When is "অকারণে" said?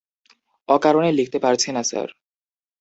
0.69-1.11